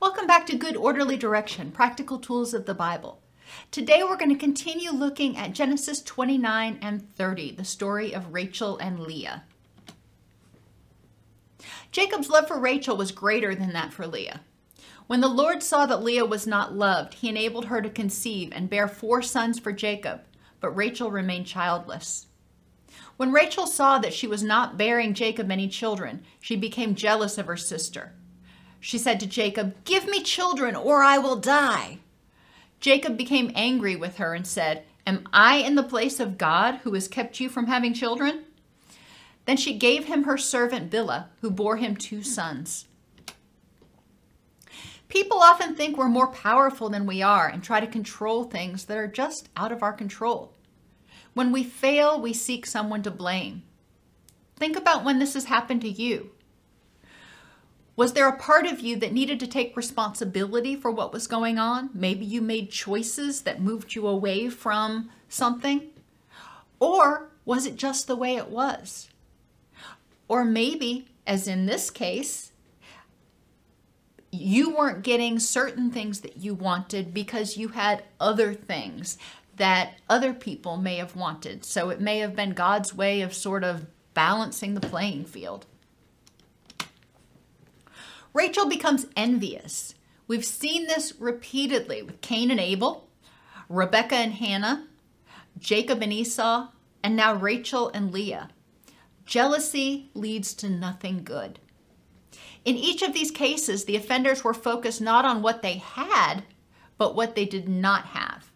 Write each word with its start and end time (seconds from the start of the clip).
Welcome 0.00 0.26
back 0.26 0.46
to 0.46 0.56
Good 0.56 0.76
Orderly 0.76 1.16
Direction 1.16 1.70
Practical 1.70 2.18
Tools 2.18 2.54
of 2.54 2.66
the 2.66 2.74
Bible. 2.74 3.20
Today 3.70 4.02
we're 4.02 4.16
going 4.16 4.30
to 4.30 4.38
continue 4.38 4.90
looking 4.90 5.36
at 5.36 5.52
Genesis 5.52 6.02
29 6.02 6.78
and 6.80 7.14
30, 7.14 7.52
the 7.52 7.64
story 7.64 8.14
of 8.14 8.32
Rachel 8.32 8.78
and 8.78 9.00
Leah. 9.00 9.44
Jacob's 11.92 12.28
love 12.28 12.48
for 12.48 12.58
Rachel 12.58 12.96
was 12.96 13.12
greater 13.12 13.54
than 13.54 13.72
that 13.72 13.92
for 13.92 14.06
Leah. 14.06 14.40
When 15.06 15.20
the 15.20 15.28
Lord 15.28 15.62
saw 15.62 15.86
that 15.86 16.02
Leah 16.02 16.24
was 16.24 16.46
not 16.46 16.74
loved, 16.74 17.14
he 17.14 17.28
enabled 17.28 17.66
her 17.66 17.82
to 17.82 17.90
conceive 17.90 18.52
and 18.52 18.70
bear 18.70 18.86
four 18.86 19.22
sons 19.22 19.58
for 19.58 19.72
Jacob, 19.72 20.22
but 20.60 20.70
Rachel 20.70 21.10
remained 21.10 21.46
childless. 21.46 22.26
When 23.16 23.32
Rachel 23.32 23.66
saw 23.66 23.98
that 23.98 24.14
she 24.14 24.26
was 24.26 24.42
not 24.42 24.78
bearing 24.78 25.14
Jacob 25.14 25.50
any 25.50 25.68
children, 25.68 26.22
she 26.40 26.56
became 26.56 26.94
jealous 26.94 27.38
of 27.38 27.46
her 27.46 27.56
sister. 27.56 28.12
She 28.80 28.98
said 28.98 29.20
to 29.20 29.26
Jacob, 29.26 29.74
Give 29.84 30.06
me 30.06 30.22
children, 30.22 30.74
or 30.74 31.02
I 31.02 31.18
will 31.18 31.36
die. 31.36 31.98
Jacob 32.80 33.16
became 33.16 33.52
angry 33.54 33.94
with 33.94 34.16
her 34.16 34.34
and 34.34 34.46
said, 34.46 34.84
Am 35.06 35.28
I 35.32 35.56
in 35.56 35.74
the 35.74 35.82
place 35.82 36.18
of 36.18 36.38
God 36.38 36.76
who 36.76 36.94
has 36.94 37.06
kept 37.06 37.40
you 37.40 37.48
from 37.48 37.66
having 37.66 37.92
children? 37.92 38.44
Then 39.44 39.56
she 39.56 39.76
gave 39.76 40.06
him 40.06 40.24
her 40.24 40.38
servant 40.38 40.90
Bilhah, 40.90 41.26
who 41.40 41.50
bore 41.50 41.76
him 41.76 41.96
two 41.96 42.22
sons. 42.22 42.86
People 45.08 45.38
often 45.38 45.74
think 45.74 45.96
we're 45.96 46.08
more 46.08 46.28
powerful 46.28 46.88
than 46.88 47.04
we 47.04 47.20
are 47.20 47.48
and 47.48 47.62
try 47.62 47.80
to 47.80 47.86
control 47.86 48.44
things 48.44 48.84
that 48.84 48.96
are 48.96 49.08
just 49.08 49.48
out 49.56 49.72
of 49.72 49.82
our 49.82 49.92
control. 49.92 50.54
When 51.34 51.52
we 51.52 51.64
fail, 51.64 52.20
we 52.20 52.32
seek 52.32 52.64
someone 52.64 53.02
to 53.02 53.10
blame. 53.10 53.64
Think 54.56 54.76
about 54.76 55.04
when 55.04 55.18
this 55.18 55.34
has 55.34 55.46
happened 55.46 55.80
to 55.82 55.88
you. 55.88 56.30
Was 57.96 58.12
there 58.12 58.28
a 58.28 58.36
part 58.36 58.66
of 58.66 58.80
you 58.80 58.96
that 58.96 59.12
needed 59.12 59.40
to 59.40 59.46
take 59.46 59.76
responsibility 59.76 60.74
for 60.74 60.90
what 60.90 61.12
was 61.12 61.26
going 61.26 61.58
on? 61.58 61.90
Maybe 61.92 62.24
you 62.24 62.40
made 62.40 62.70
choices 62.70 63.42
that 63.42 63.60
moved 63.60 63.94
you 63.94 64.06
away 64.06 64.48
from 64.48 65.10
something? 65.28 65.90
Or 66.78 67.30
was 67.44 67.66
it 67.66 67.76
just 67.76 68.06
the 68.06 68.16
way 68.16 68.36
it 68.36 68.48
was? 68.48 69.08
Or 70.28 70.44
maybe, 70.44 71.08
as 71.26 71.46
in 71.48 71.66
this 71.66 71.90
case, 71.90 72.52
you 74.32 74.74
weren't 74.74 75.02
getting 75.02 75.38
certain 75.38 75.90
things 75.90 76.20
that 76.20 76.36
you 76.36 76.54
wanted 76.54 77.12
because 77.12 77.56
you 77.56 77.68
had 77.68 78.04
other 78.20 78.54
things 78.54 79.18
that 79.56 79.94
other 80.08 80.32
people 80.32 80.76
may 80.76 80.96
have 80.96 81.16
wanted. 81.16 81.64
So 81.64 81.90
it 81.90 82.00
may 82.00 82.20
have 82.20 82.34
been 82.34 82.52
God's 82.52 82.94
way 82.94 83.20
of 83.20 83.34
sort 83.34 83.64
of 83.64 83.86
balancing 84.14 84.74
the 84.74 84.80
playing 84.80 85.24
field. 85.24 85.66
Rachel 88.32 88.66
becomes 88.66 89.06
envious. 89.16 89.94
We've 90.26 90.44
seen 90.44 90.86
this 90.86 91.14
repeatedly 91.18 92.02
with 92.02 92.20
Cain 92.20 92.50
and 92.50 92.60
Abel, 92.60 93.08
Rebecca 93.68 94.14
and 94.14 94.32
Hannah, 94.32 94.86
Jacob 95.58 96.02
and 96.02 96.12
Esau, 96.12 96.68
and 97.02 97.16
now 97.16 97.34
Rachel 97.34 97.90
and 97.92 98.12
Leah. 98.12 98.50
Jealousy 99.26 100.10
leads 100.14 100.54
to 100.54 100.68
nothing 100.68 101.24
good. 101.24 101.58
In 102.64 102.76
each 102.76 103.02
of 103.02 103.14
these 103.14 103.30
cases, 103.30 103.84
the 103.84 103.96
offenders 103.96 104.44
were 104.44 104.54
focused 104.54 105.00
not 105.00 105.24
on 105.24 105.42
what 105.42 105.62
they 105.62 105.78
had, 105.78 106.44
but 106.98 107.14
what 107.14 107.34
they 107.34 107.46
did 107.46 107.68
not 107.68 108.06
have. 108.06 108.50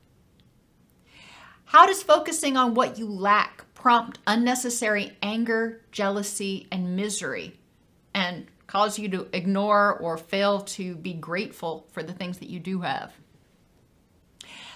How 1.66 1.86
does 1.86 2.02
focusing 2.02 2.56
on 2.56 2.74
what 2.74 2.98
you 2.98 3.06
lack 3.08 3.64
prompt 3.74 4.18
unnecessary 4.26 5.16
anger, 5.22 5.80
jealousy, 5.90 6.68
and 6.70 6.94
misery? 6.94 7.58
And 8.14 8.46
cause 8.66 8.98
you 8.98 9.08
to 9.10 9.28
ignore 9.32 9.94
or 9.98 10.16
fail 10.16 10.60
to 10.60 10.96
be 10.96 11.12
grateful 11.12 11.86
for 11.92 12.02
the 12.02 12.12
things 12.12 12.38
that 12.38 12.48
you 12.48 12.58
do 12.58 12.80
have? 12.80 13.12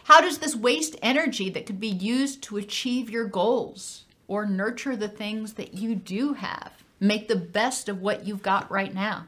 How 0.04 0.20
does 0.22 0.38
this 0.38 0.56
waste 0.56 0.96
energy 1.02 1.50
that 1.50 1.66
could 1.66 1.80
be 1.80 1.88
used 1.88 2.42
to 2.44 2.56
achieve 2.56 3.10
your 3.10 3.26
goals 3.26 4.04
or 4.26 4.46
nurture 4.46 4.96
the 4.96 5.08
things 5.08 5.54
that 5.54 5.74
you 5.74 5.94
do 5.94 6.32
have? 6.32 6.72
Make 6.98 7.28
the 7.28 7.36
best 7.36 7.88
of 7.88 8.00
what 8.00 8.26
you've 8.26 8.42
got 8.42 8.70
right 8.70 8.94
now. 8.94 9.26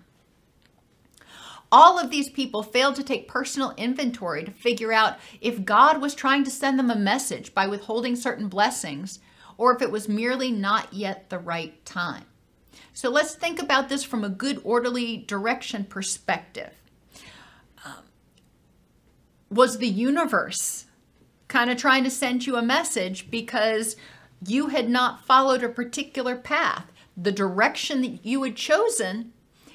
All 1.72 1.98
of 1.98 2.10
these 2.10 2.28
people 2.28 2.62
failed 2.62 2.97
to 2.97 3.04
take 3.04 3.28
personal 3.28 3.75
inventory 3.77 4.42
to 4.42 4.50
figure 4.50 4.92
out 4.92 5.19
if 5.41 5.65
God 5.65 6.00
was 6.00 6.15
trying 6.15 6.44
to 6.44 6.50
send 6.50 6.78
them 6.78 6.91
a 6.91 6.97
message 6.97 7.54
by 7.54 7.66
withholding 7.66 8.16
certain 8.16 8.48
blessings 8.48 9.21
or 9.56 9.77
if 9.77 9.82
it 9.82 9.92
was 9.92 10.09
merely 10.09 10.50
not 10.50 10.92
yet 10.92 11.28
the 11.28 11.38
right 11.38 11.84
time. 11.84 12.25
So 12.92 13.10
let's 13.10 13.34
think 13.34 13.60
about 13.60 13.88
this 13.88 14.04
from 14.04 14.25
a 14.25 14.28
good 14.28 14.60
orderly 14.64 15.19
direction 15.19 15.84
perspective. 15.84 16.72
Um, 17.84 18.04
was 19.50 19.78
the 19.78 19.88
universe 19.88 20.86
kind 21.48 21.70
of 21.70 21.76
trying 21.76 22.04
to 22.04 22.10
send 22.10 22.47
you 22.47 22.56
a 22.56 22.62
message 22.62 23.30
because 23.30 23.97
you 24.47 24.69
had 24.69 24.88
not 24.88 25.25
followed 25.25 25.62
a 25.62 25.69
particular 25.69 26.36
path? 26.36 26.86
The 27.16 27.32
direction 27.32 28.03
that 28.03 28.25
you 28.25 28.42
had 28.42 28.56
chosen 28.56 29.32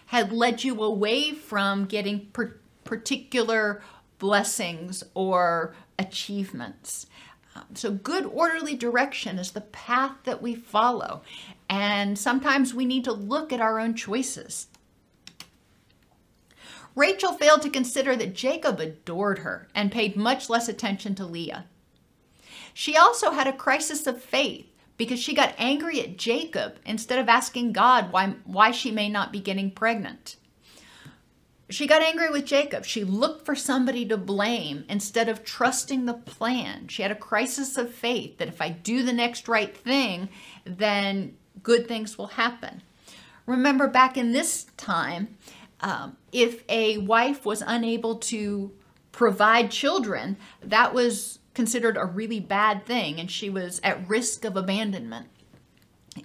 had 0.07 0.31
led 0.31 0.63
you 0.63 0.81
away 0.81 1.31
from 1.31 1.85
getting 1.85 2.27
per- 2.27 2.59
particular 2.83 3.81
blessings 4.19 5.03
or 5.13 5.75
achievements. 5.99 7.07
Um, 7.55 7.63
so, 7.73 7.91
good 7.91 8.25
orderly 8.25 8.75
direction 8.75 9.39
is 9.39 9.51
the 9.51 9.61
path 9.61 10.11
that 10.25 10.41
we 10.41 10.55
follow. 10.55 11.21
And 11.69 12.17
sometimes 12.17 12.73
we 12.73 12.85
need 12.85 13.03
to 13.05 13.11
look 13.11 13.51
at 13.51 13.61
our 13.61 13.79
own 13.79 13.95
choices. 13.95 14.67
Rachel 16.95 17.33
failed 17.33 17.61
to 17.63 17.69
consider 17.69 18.15
that 18.15 18.35
Jacob 18.35 18.79
adored 18.79 19.39
her 19.39 19.67
and 19.75 19.91
paid 19.91 20.15
much 20.15 20.49
less 20.49 20.69
attention 20.69 21.13
to 21.15 21.25
Leah. 21.25 21.65
She 22.73 22.95
also 22.95 23.31
had 23.31 23.47
a 23.47 23.53
crisis 23.53 24.07
of 24.07 24.21
faith 24.21 24.67
because 24.97 25.19
she 25.19 25.33
got 25.33 25.55
angry 25.57 25.99
at 26.01 26.17
Jacob 26.17 26.77
instead 26.85 27.19
of 27.19 27.27
asking 27.27 27.73
God 27.73 28.11
why, 28.11 28.35
why 28.45 28.71
she 28.71 28.91
may 28.91 29.09
not 29.09 29.31
be 29.31 29.39
getting 29.39 29.71
pregnant. 29.71 30.37
She 31.69 31.87
got 31.87 32.03
angry 32.03 32.29
with 32.29 32.45
Jacob. 32.45 32.85
She 32.85 33.03
looked 33.03 33.45
for 33.45 33.55
somebody 33.55 34.05
to 34.05 34.17
blame 34.17 34.85
instead 34.87 35.27
of 35.27 35.43
trusting 35.43 36.05
the 36.05 36.13
plan. 36.13 36.87
She 36.87 37.01
had 37.01 37.11
a 37.11 37.15
crisis 37.15 37.75
of 37.75 37.93
faith 37.93 38.37
that 38.37 38.47
if 38.47 38.61
I 38.61 38.69
do 38.69 39.03
the 39.03 39.13
next 39.13 39.47
right 39.47 39.75
thing, 39.75 40.29
then 40.63 41.35
good 41.63 41.87
things 41.87 42.17
will 42.17 42.27
happen. 42.27 42.81
Remember, 43.45 43.87
back 43.87 44.17
in 44.17 44.31
this 44.31 44.65
time, 44.77 45.37
um, 45.81 46.17
if 46.31 46.63
a 46.69 46.97
wife 46.99 47.45
was 47.45 47.63
unable 47.65 48.15
to 48.15 48.71
provide 49.11 49.71
children, 49.71 50.37
that 50.61 50.93
was 50.93 51.39
considered 51.53 51.97
a 51.97 52.05
really 52.05 52.39
bad 52.39 52.85
thing, 52.85 53.19
and 53.19 53.29
she 53.29 53.49
was 53.49 53.79
at 53.83 54.07
risk 54.09 54.45
of 54.45 54.57
abandonment, 54.57 55.27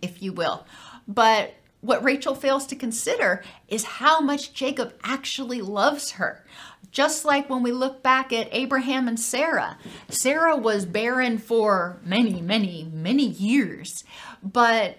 if 0.02 0.22
you 0.22 0.32
will. 0.32 0.66
But 1.06 1.54
what 1.80 2.04
Rachel 2.04 2.34
fails 2.34 2.66
to 2.66 2.76
consider 2.76 3.42
is 3.68 3.84
how 3.84 4.20
much 4.20 4.52
Jacob 4.52 4.92
actually 5.02 5.62
loves 5.62 6.12
her. 6.12 6.44
Just 6.90 7.24
like 7.24 7.48
when 7.48 7.62
we 7.62 7.70
look 7.70 8.02
back 8.02 8.32
at 8.32 8.48
Abraham 8.50 9.06
and 9.06 9.18
Sarah, 9.18 9.78
Sarah 10.08 10.56
was 10.56 10.84
barren 10.84 11.38
for 11.38 12.00
many, 12.04 12.42
many, 12.42 12.90
many 12.92 13.26
years, 13.26 14.04
but 14.42 14.98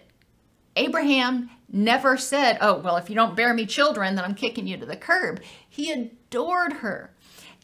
Abraham 0.75 1.49
never 1.71 2.17
said, 2.17 2.57
Oh, 2.61 2.79
well, 2.79 2.97
if 2.97 3.09
you 3.09 3.15
don't 3.15 3.35
bear 3.35 3.53
me 3.53 3.65
children, 3.65 4.15
then 4.15 4.25
I'm 4.25 4.35
kicking 4.35 4.67
you 4.67 4.77
to 4.77 4.85
the 4.85 4.95
curb. 4.95 5.41
He 5.67 5.91
adored 5.91 6.73
her. 6.73 7.11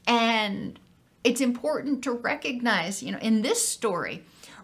And 0.06 0.80
it's 1.24 1.42
important 1.42 2.04
to 2.04 2.12
recognize, 2.12 3.04
you 3.04 3.12
know, 3.12 3.20
in 3.20 3.42
this 3.42 3.68
story, 3.68 4.24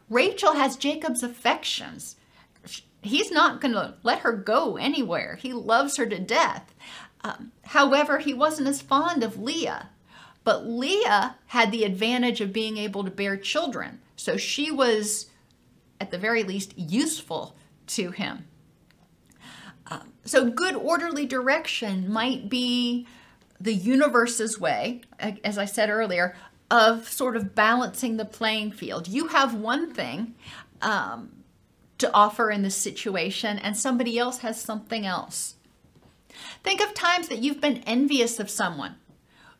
Rachel 0.09 0.53
has 0.53 0.77
Jacob's 0.77 1.23
affections. 1.23 2.15
He's 3.01 3.31
not 3.31 3.59
going 3.59 3.73
to 3.73 3.95
let 4.03 4.19
her 4.19 4.31
go 4.31 4.77
anywhere. 4.77 5.35
He 5.35 5.51
loves 5.51 5.97
her 5.97 6.05
to 6.05 6.19
death. 6.19 6.73
Um, 7.23 7.51
however, 7.65 8.19
he 8.19 8.33
wasn't 8.33 8.69
as 8.69 8.81
fond 8.81 9.23
of 9.23 9.39
Leah. 9.39 9.89
But 10.45 10.65
Leah 10.65 11.35
had 11.47 11.71
the 11.71 11.83
advantage 11.83 12.41
of 12.41 12.53
being 12.53 12.77
able 12.77 13.03
to 13.03 13.11
bear 13.11 13.37
children. 13.37 13.99
So 14.15 14.37
she 14.37 14.71
was, 14.71 15.27
at 15.99 16.11
the 16.11 16.17
very 16.17 16.43
least, 16.43 16.77
useful 16.77 17.55
to 17.87 18.11
him. 18.11 18.45
Um, 19.87 20.13
so, 20.23 20.49
good 20.49 20.75
orderly 20.75 21.25
direction 21.25 22.11
might 22.11 22.49
be 22.49 23.07
the 23.59 23.73
universe's 23.73 24.59
way, 24.59 25.01
as 25.19 25.57
I 25.57 25.65
said 25.65 25.89
earlier, 25.89 26.35
of 26.69 27.09
sort 27.09 27.35
of 27.35 27.55
balancing 27.55 28.17
the 28.17 28.25
playing 28.25 28.71
field. 28.71 29.07
You 29.07 29.27
have 29.27 29.53
one 29.53 29.93
thing 29.93 30.35
um, 30.81 31.43
to 31.97 32.11
offer 32.13 32.49
in 32.49 32.61
this 32.61 32.75
situation, 32.75 33.57
and 33.59 33.77
somebody 33.77 34.17
else 34.17 34.39
has 34.39 34.59
something 34.59 35.05
else. 35.05 35.55
Think 36.63 36.81
of 36.81 36.93
times 36.93 37.27
that 37.27 37.39
you've 37.39 37.61
been 37.61 37.83
envious 37.85 38.39
of 38.39 38.49
someone. 38.49 38.95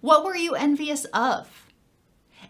What 0.01 0.25
were 0.25 0.35
you 0.35 0.55
envious 0.55 1.05
of? 1.13 1.71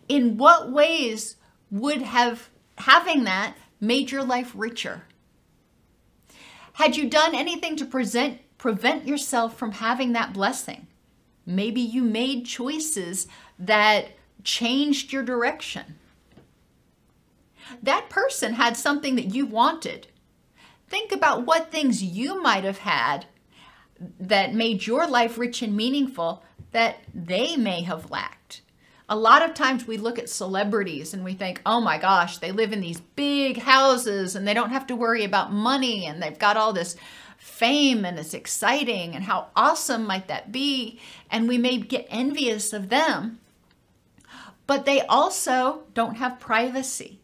In 0.07 0.37
what 0.37 0.71
ways 0.71 1.35
would 1.69 2.01
have 2.01 2.49
having 2.77 3.25
that 3.25 3.55
made 3.79 4.11
your 4.11 4.23
life 4.23 4.51
richer? 4.55 5.03
Had 6.73 6.95
you 6.95 7.09
done 7.09 7.35
anything 7.35 7.75
to 7.77 7.85
present, 7.85 8.39
prevent 8.57 9.07
yourself 9.07 9.57
from 9.57 9.73
having 9.73 10.13
that 10.13 10.33
blessing? 10.33 10.87
Maybe 11.45 11.81
you 11.81 12.03
made 12.03 12.45
choices 12.45 13.27
that 13.59 14.09
changed 14.43 15.11
your 15.13 15.23
direction. 15.23 15.99
That 17.81 18.09
person 18.09 18.53
had 18.53 18.75
something 18.75 19.15
that 19.15 19.33
you 19.33 19.45
wanted. 19.45 20.07
Think 20.87 21.11
about 21.11 21.45
what 21.45 21.71
things 21.71 22.03
you 22.03 22.41
might 22.41 22.63
have 22.63 22.79
had 22.79 23.25
that 24.19 24.53
made 24.53 24.85
your 24.85 25.07
life 25.07 25.37
rich 25.37 25.61
and 25.61 25.75
meaningful 25.75 26.43
that 26.71 26.97
they 27.13 27.55
may 27.55 27.81
have 27.81 28.11
lacked. 28.11 28.42
A 29.13 29.23
lot 29.23 29.47
of 29.47 29.53
times 29.53 29.85
we 29.85 29.97
look 29.97 30.17
at 30.17 30.27
celebrities 30.27 31.13
and 31.13 31.23
we 31.23 31.35
think, 31.35 31.61
oh 31.67 31.79
my 31.79 31.99
gosh, 31.99 32.39
they 32.39 32.51
live 32.51 32.73
in 32.73 32.81
these 32.81 32.99
big 32.99 33.59
houses 33.59 34.35
and 34.35 34.47
they 34.47 34.55
don't 34.55 34.71
have 34.71 34.87
to 34.87 34.95
worry 34.95 35.23
about 35.23 35.53
money 35.53 36.07
and 36.07 36.19
they've 36.19 36.39
got 36.39 36.57
all 36.57 36.73
this 36.73 36.95
fame 37.37 38.05
and 38.05 38.17
it's 38.17 38.33
exciting 38.33 39.13
and 39.13 39.23
how 39.23 39.49
awesome 39.55 40.07
might 40.07 40.29
that 40.29 40.51
be? 40.51 40.99
And 41.29 41.47
we 41.47 41.59
may 41.59 41.77
get 41.77 42.07
envious 42.09 42.73
of 42.73 42.89
them, 42.89 43.37
but 44.65 44.85
they 44.85 45.01
also 45.01 45.83
don't 45.93 46.15
have 46.15 46.39
privacy. 46.39 47.19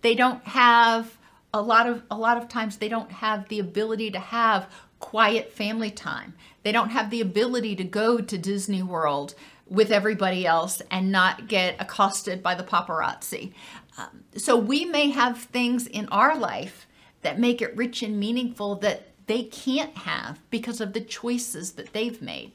They 0.00 0.14
don't 0.14 0.42
have 0.44 1.18
a 1.52 1.60
lot 1.60 1.86
of 1.86 2.02
a 2.10 2.16
lot 2.16 2.38
of 2.38 2.48
times 2.48 2.78
they 2.78 2.88
don't 2.88 3.12
have 3.12 3.50
the 3.50 3.58
ability 3.58 4.10
to 4.12 4.20
have 4.20 4.70
quiet 5.00 5.52
family 5.52 5.90
time. 5.90 6.32
They 6.62 6.72
don't 6.72 6.92
have 6.92 7.10
the 7.10 7.20
ability 7.20 7.76
to 7.76 7.84
go 7.84 8.22
to 8.22 8.38
Disney 8.38 8.82
World 8.82 9.34
with 9.68 9.90
everybody 9.90 10.46
else 10.46 10.80
and 10.90 11.10
not 11.10 11.48
get 11.48 11.80
accosted 11.80 12.42
by 12.42 12.54
the 12.54 12.62
paparazzi. 12.62 13.52
Um, 13.98 14.24
so 14.36 14.56
we 14.56 14.84
may 14.84 15.10
have 15.10 15.38
things 15.38 15.86
in 15.86 16.08
our 16.08 16.36
life 16.36 16.86
that 17.22 17.38
make 17.38 17.60
it 17.60 17.76
rich 17.76 18.02
and 18.02 18.20
meaningful 18.20 18.76
that 18.76 19.08
they 19.26 19.42
can't 19.42 19.96
have 19.98 20.38
because 20.50 20.80
of 20.80 20.92
the 20.92 21.00
choices 21.00 21.72
that 21.72 21.92
they've 21.92 22.22
made. 22.22 22.52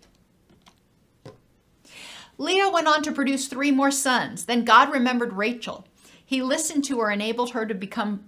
Leah 2.37 2.69
went 2.69 2.87
on 2.87 3.03
to 3.03 3.11
produce 3.11 3.47
three 3.47 3.71
more 3.71 3.91
sons. 3.91 4.45
Then 4.45 4.63
God 4.63 4.91
remembered 4.91 5.33
Rachel. 5.33 5.85
He 6.25 6.41
listened 6.41 6.85
to 6.85 6.99
her, 7.01 7.11
enabled 7.11 7.51
her 7.51 7.65
to 7.65 7.73
become 7.73 8.25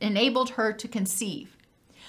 enabled 0.00 0.50
her 0.50 0.72
to 0.72 0.88
conceive. 0.88 1.56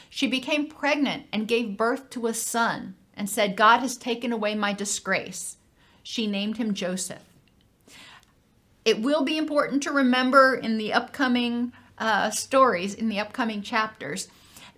She 0.09 0.27
became 0.27 0.67
pregnant 0.67 1.25
and 1.31 1.47
gave 1.47 1.77
birth 1.77 2.09
to 2.11 2.27
a 2.27 2.33
son 2.33 2.95
and 3.15 3.29
said, 3.29 3.55
God 3.55 3.79
has 3.79 3.97
taken 3.97 4.31
away 4.31 4.55
my 4.55 4.73
disgrace. 4.73 5.57
She 6.03 6.27
named 6.27 6.57
him 6.57 6.73
Joseph. 6.73 7.23
It 8.83 9.01
will 9.01 9.23
be 9.23 9.37
important 9.37 9.83
to 9.83 9.91
remember 9.91 10.55
in 10.55 10.77
the 10.77 10.93
upcoming 10.93 11.71
uh, 11.97 12.31
stories, 12.31 12.95
in 12.95 13.09
the 13.09 13.19
upcoming 13.19 13.61
chapters, 13.61 14.27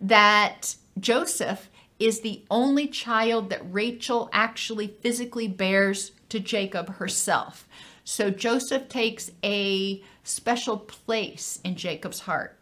that 0.02 0.76
Joseph 1.00 1.70
is 2.00 2.20
the 2.20 2.44
only 2.52 2.88
child 2.88 3.50
that 3.50 3.62
Rachel 3.74 4.30
actually 4.34 4.88
physically 4.88 5.48
bears 5.48 6.12
to 6.30 6.40
Jacob 6.40 6.96
herself. 6.96 7.68
So 8.04 8.30
Joseph 8.30 8.90
takes 8.90 9.32
a 9.44 10.04
special 10.24 10.78
place 10.78 11.60
in 11.64 11.76
Jacob's 11.76 12.22
heart. 12.22 12.58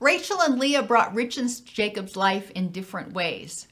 Rachel 0.00 0.40
and 0.40 0.58
Leah 0.58 0.82
brought 0.82 1.14
richness 1.14 1.60
to 1.60 1.74
Jacob's 1.74 2.16
life 2.16 2.50
in 2.52 2.70
different 2.70 3.12
ways. 3.12 3.66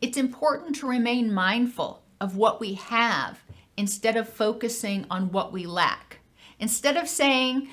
It's 0.00 0.16
important 0.16 0.76
to 0.76 0.88
remain 0.88 1.32
mindful 1.32 2.02
of 2.20 2.36
what 2.36 2.60
we 2.60 2.74
have 2.74 3.42
instead 3.76 4.16
of 4.16 4.28
focusing 4.28 5.06
on 5.10 5.32
what 5.32 5.52
we 5.52 5.66
lack. 5.66 6.20
Instead 6.58 6.96
of 6.96 7.08
saying, 7.08 7.68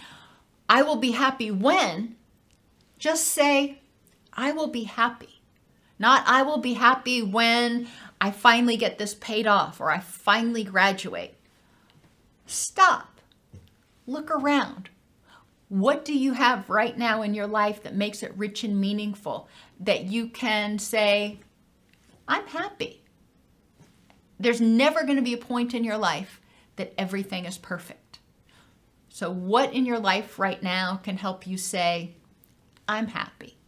I 0.67 0.81
will 0.81 0.95
be 0.95 1.11
happy 1.11 1.51
when, 1.51 2.15
just 2.97 3.25
say, 3.25 3.79
I 4.33 4.51
will 4.51 4.67
be 4.67 4.83
happy. 4.83 5.41
Not, 5.99 6.23
I 6.25 6.43
will 6.43 6.59
be 6.59 6.75
happy 6.75 7.21
when 7.21 7.87
I 8.21 8.31
finally 8.31 8.77
get 8.77 8.97
this 8.97 9.13
paid 9.13 9.47
off 9.47 9.81
or 9.81 9.91
I 9.91 9.99
finally 9.99 10.63
graduate. 10.63 11.35
Stop. 12.45 13.19
Look 14.07 14.31
around. 14.31 14.89
What 15.67 16.03
do 16.03 16.17
you 16.17 16.33
have 16.33 16.69
right 16.69 16.97
now 16.97 17.21
in 17.21 17.33
your 17.33 17.47
life 17.47 17.83
that 17.83 17.95
makes 17.95 18.23
it 18.23 18.33
rich 18.35 18.63
and 18.63 18.79
meaningful 18.79 19.47
that 19.79 20.05
you 20.05 20.27
can 20.27 20.79
say, 20.79 21.39
I'm 22.29 22.47
happy? 22.47 23.01
There's 24.39 24.61
never 24.61 25.03
going 25.03 25.17
to 25.17 25.23
be 25.23 25.33
a 25.33 25.37
point 25.37 25.73
in 25.73 25.83
your 25.83 25.97
life 25.97 26.39
that 26.77 26.93
everything 26.97 27.43
is 27.43 27.57
perfect. 27.57 28.19
So, 29.09 29.31
what 29.31 29.73
in 29.73 29.85
your 29.85 29.99
life 29.99 30.39
right 30.39 30.61
now 30.63 31.01
can 31.03 31.17
help 31.17 31.45
you 31.45 31.57
say, 31.57 32.13
I'm 32.87 33.07
happy? 33.07 33.58